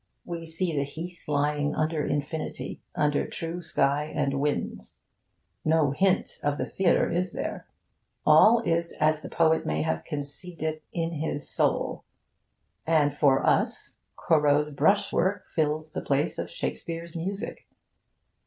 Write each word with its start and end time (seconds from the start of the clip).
We 0.25 0.47
see 0.47 0.75
the 0.75 0.83
heath 0.83 1.27
lying 1.27 1.75
under 1.75 2.03
infinity, 2.03 2.81
under 2.95 3.27
true 3.27 3.61
sky 3.61 4.05
and 4.11 4.39
winds. 4.39 4.97
No 5.63 5.91
hint 5.91 6.39
of 6.41 6.57
the 6.57 6.65
theatre 6.65 7.11
is 7.11 7.33
there. 7.33 7.67
All 8.25 8.61
is 8.61 8.93
as 8.99 9.21
the 9.21 9.29
poet 9.29 9.63
may 9.63 9.83
have 9.83 10.03
conceived 10.03 10.63
it 10.63 10.81
in 10.91 11.11
his 11.11 11.47
soul. 11.47 12.03
And 12.87 13.13
for 13.13 13.45
us 13.45 13.99
Corot's 14.15 14.71
brush 14.71 15.13
work 15.13 15.45
fills 15.51 15.91
the 15.91 16.01
place 16.01 16.39
of 16.39 16.49
Shakespeare's 16.49 17.15
music. 17.15 17.67